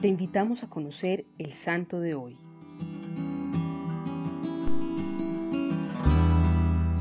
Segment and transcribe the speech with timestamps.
[0.00, 2.36] Te invitamos a conocer el santo de hoy.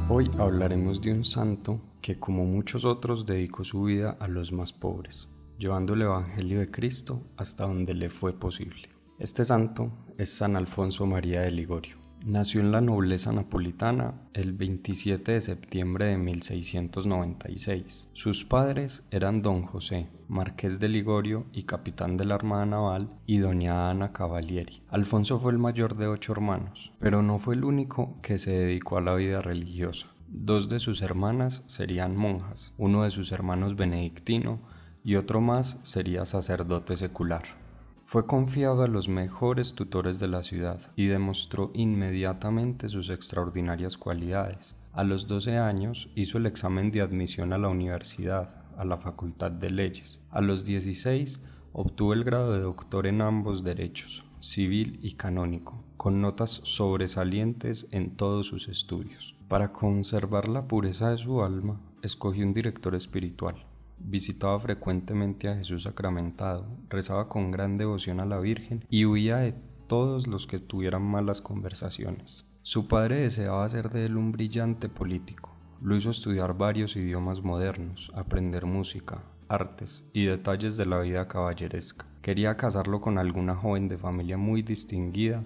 [0.09, 4.73] Hoy hablaremos de un santo que como muchos otros dedicó su vida a los más
[4.73, 5.29] pobres,
[5.59, 8.89] llevando el Evangelio de Cristo hasta donde le fue posible.
[9.20, 12.06] Este santo es San Alfonso María de Ligorio.
[12.28, 18.09] Nació en la nobleza napolitana el 27 de septiembre de 1696.
[18.12, 23.38] Sus padres eran don José, marqués de Ligorio y capitán de la Armada Naval, y
[23.38, 24.82] doña Ana Cavalieri.
[24.90, 28.98] Alfonso fue el mayor de ocho hermanos, pero no fue el único que se dedicó
[28.98, 30.07] a la vida religiosa.
[30.27, 34.59] Dos de sus hermanas serían monjas, uno de sus hermanos benedictino
[35.02, 37.66] y otro más sería sacerdote secular.
[38.09, 44.77] Fue confiado a los mejores tutores de la ciudad y demostró inmediatamente sus extraordinarias cualidades.
[44.93, 49.51] A los 12 años hizo el examen de admisión a la universidad, a la Facultad
[49.51, 50.21] de Leyes.
[50.31, 51.41] A los 16
[51.73, 58.15] obtuvo el grado de doctor en ambos derechos, civil y canónico, con notas sobresalientes en
[58.15, 59.35] todos sus estudios.
[59.49, 63.66] Para conservar la pureza de su alma, escogió un director espiritual
[63.99, 69.56] Visitaba frecuentemente a Jesús sacramentado, rezaba con gran devoción a la Virgen y huía de
[69.88, 72.45] todos los que tuvieran malas conversaciones.
[72.62, 75.56] Su padre deseaba hacer de él un brillante político.
[75.81, 82.06] Lo hizo estudiar varios idiomas modernos, aprender música, artes y detalles de la vida caballeresca.
[82.22, 85.45] Quería casarlo con alguna joven de familia muy distinguida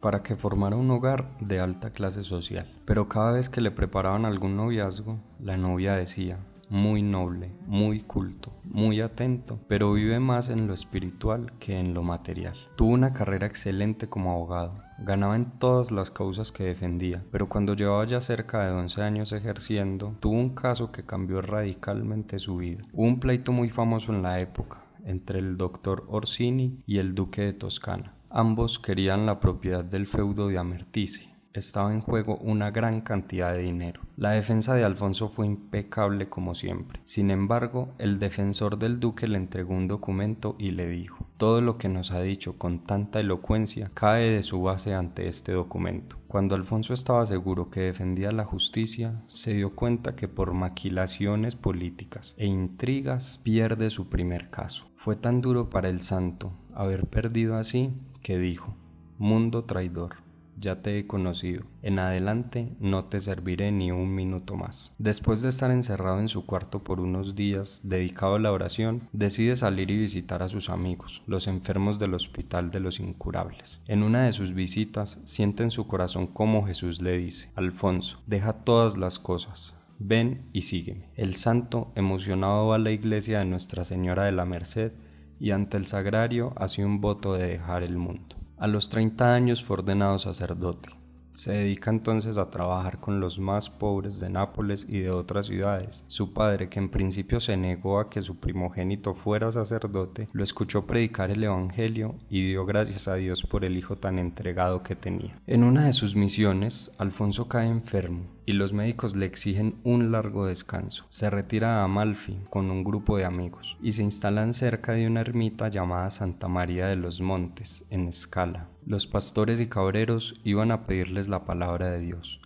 [0.00, 2.66] para que formara un hogar de alta clase social.
[2.84, 6.38] Pero cada vez que le preparaban algún noviazgo, la novia decía,
[6.72, 12.02] muy noble, muy culto, muy atento, pero vive más en lo espiritual que en lo
[12.02, 12.56] material.
[12.76, 17.74] Tuvo una carrera excelente como abogado, ganaba en todas las causas que defendía, pero cuando
[17.74, 22.82] llevaba ya cerca de 11 años ejerciendo, tuvo un caso que cambió radicalmente su vida.
[22.94, 27.42] Hubo un pleito muy famoso en la época entre el doctor Orsini y el duque
[27.42, 28.14] de Toscana.
[28.30, 33.60] Ambos querían la propiedad del feudo de Amertice, estaba en juego una gran cantidad de
[33.60, 34.02] dinero.
[34.16, 37.00] La defensa de Alfonso fue impecable como siempre.
[37.04, 41.76] Sin embargo, el defensor del duque le entregó un documento y le dijo, todo lo
[41.76, 46.16] que nos ha dicho con tanta elocuencia cae de su base ante este documento.
[46.28, 52.34] Cuando Alfonso estaba seguro que defendía la justicia, se dio cuenta que por maquilaciones políticas
[52.38, 54.86] e intrigas pierde su primer caso.
[54.94, 57.90] Fue tan duro para el santo haber perdido así
[58.22, 58.76] que dijo,
[59.18, 60.22] mundo traidor
[60.62, 61.64] ya te he conocido.
[61.82, 64.94] En adelante no te serviré ni un minuto más.
[64.98, 69.56] Después de estar encerrado en su cuarto por unos días, dedicado a la oración, decide
[69.56, 73.82] salir y visitar a sus amigos, los enfermos del hospital de los incurables.
[73.88, 78.52] En una de sus visitas, siente en su corazón como Jesús le dice, Alfonso, deja
[78.52, 81.10] todas las cosas, ven y sígueme.
[81.16, 84.92] El santo, emocionado, va a la iglesia de Nuestra Señora de la Merced
[85.40, 88.36] y ante el sagrario hace un voto de dejar el mundo.
[88.62, 91.01] A los 30 años fue ordenado sacerdote.
[91.34, 96.04] Se dedica entonces a trabajar con los más pobres de Nápoles y de otras ciudades.
[96.06, 100.86] Su padre, que en principio se negó a que su primogénito fuera sacerdote, lo escuchó
[100.86, 105.40] predicar el Evangelio y dio gracias a Dios por el hijo tan entregado que tenía.
[105.46, 110.46] En una de sus misiones, Alfonso cae enfermo y los médicos le exigen un largo
[110.46, 111.06] descanso.
[111.08, 115.20] Se retira a Amalfi con un grupo de amigos y se instalan cerca de una
[115.20, 118.68] ermita llamada Santa María de los Montes, en Escala.
[118.84, 122.40] Los pastores y cabreros iban a pedirles la palabra de Dios.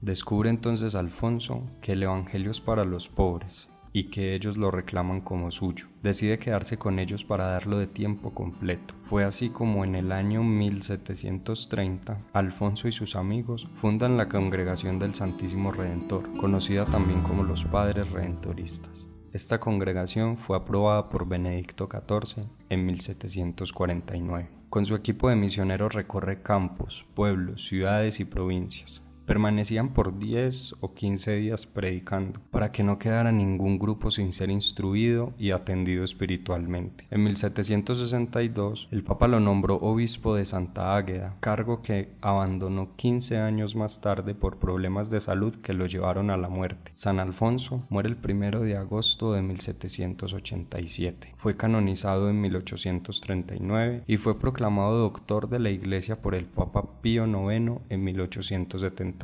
[0.00, 5.22] Descubre entonces Alfonso que el Evangelio es para los pobres y que ellos lo reclaman
[5.22, 5.86] como suyo.
[6.02, 8.94] Decide quedarse con ellos para darlo de tiempo completo.
[9.02, 15.14] Fue así como en el año 1730 Alfonso y sus amigos fundan la Congregación del
[15.14, 19.08] Santísimo Redentor, conocida también como los Padres Redentoristas.
[19.36, 24.48] Esta congregación fue aprobada por Benedicto XIV en 1749.
[24.70, 30.94] Con su equipo de misioneros recorre campos, pueblos, ciudades y provincias, Permanecían por 10 o
[30.94, 37.06] 15 días predicando, para que no quedara ningún grupo sin ser instruido y atendido espiritualmente.
[37.10, 43.74] En 1762, el Papa lo nombró obispo de Santa Águeda, cargo que abandonó 15 años
[43.74, 46.92] más tarde por problemas de salud que lo llevaron a la muerte.
[46.94, 51.32] San Alfonso muere el primero de agosto de 1787.
[51.34, 57.26] Fue canonizado en 1839 y fue proclamado doctor de la Iglesia por el Papa Pío
[57.26, 59.15] IX en 1870.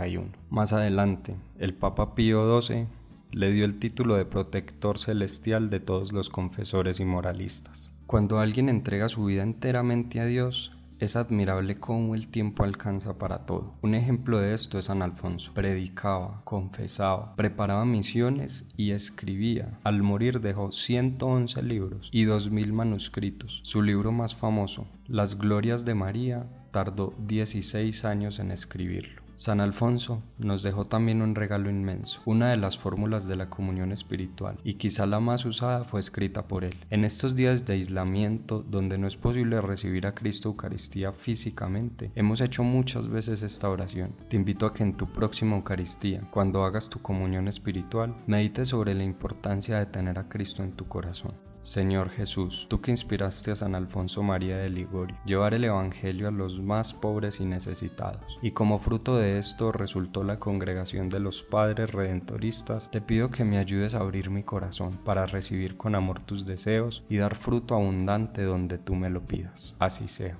[0.51, 2.87] Más adelante, el Papa Pío XII
[3.31, 7.93] le dio el título de protector celestial de todos los confesores y moralistas.
[8.07, 10.73] Cuando alguien entrega su vida enteramente a Dios,
[11.03, 13.73] Es admirable cómo el tiempo alcanza para todo.
[13.83, 15.53] Un ejemplo de esto es San Alfonso.
[15.53, 19.81] Predicaba, confesaba, preparaba misiones y escribía.
[19.83, 23.63] Al morir dejó 111 libros y 2.000 manuscritos.
[23.65, 29.22] Su libro más famoso, Las Glorias de María, tardó 16 años en escribirlo.
[29.37, 33.93] San Alfonso nos dejó también un regalo inmenso, una de las fórmulas de la comunión
[33.93, 36.77] espiritual, y quizá la más usada fue escrita por él.
[36.91, 42.41] En estos días de aislamiento, donde no es posible recibir a Cristo Eucaristía físicamente, hemos
[42.41, 44.15] hecho muchas veces esta oración.
[44.29, 48.95] Te invito a que en tu próxima Eucaristía, cuando hagas tu comunión espiritual, medites sobre
[48.95, 51.52] la importancia de tener a Cristo en tu corazón.
[51.63, 56.33] Señor Jesús, tú que inspiraste a San Alfonso María de Ligorio, llevar el Evangelio a
[56.33, 61.45] los más pobres y necesitados, y como fruto de esto resultó la congregación de los
[61.45, 66.21] Padres Redentoristas, te pido que me ayudes a abrir mi corazón para recibir con amor
[66.21, 69.77] tus deseos y dar fruto abundante donde tú me lo pidas.
[69.79, 70.39] Así sea.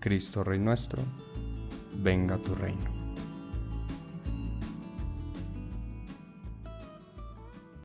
[0.00, 1.02] Cristo Rey nuestro,
[2.02, 3.01] venga tu reino.